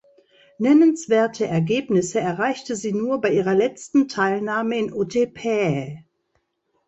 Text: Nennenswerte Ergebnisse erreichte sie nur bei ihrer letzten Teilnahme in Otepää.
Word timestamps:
Nennenswerte 0.57 1.45
Ergebnisse 1.45 2.19
erreichte 2.19 2.75
sie 2.75 2.91
nur 2.91 3.21
bei 3.21 3.31
ihrer 3.33 3.53
letzten 3.53 4.07
Teilnahme 4.07 4.75
in 4.79 4.91
Otepää. 4.91 5.99